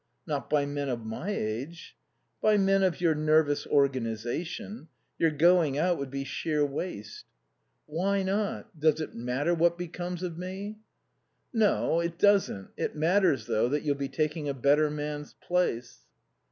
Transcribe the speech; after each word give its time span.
"Not 0.25 0.49
by 0.49 0.65
men 0.65 0.89
of 0.89 1.05
my 1.05 1.29
age." 1.29 1.95
"By 2.41 2.57
men 2.57 2.81
of 2.81 2.99
your 2.99 3.13
nervous 3.13 3.67
organization. 3.67 4.87
Your 5.19 5.29
going 5.29 5.77
out 5.77 5.99
would 5.99 6.09
be 6.09 6.23
sheer 6.23 6.65
waste." 6.65 7.25
"Why 7.85 8.23
not?" 8.23 8.79
Does 8.79 8.99
it 8.99 9.13
matter 9.13 9.53
what 9.53 9.77
becomes 9.77 10.23
of 10.23 10.39
me?" 10.39 10.79
"No. 11.53 11.99
It 11.99 12.17
doesn't. 12.17 12.69
It 12.77 12.95
matters, 12.95 13.45
though, 13.45 13.69
that 13.69 13.83
you'll 13.83 13.93
be 13.93 14.09
taking 14.09 14.49
a 14.49 14.55
better 14.55 14.89
man's 14.89 15.35
place." 15.35 15.99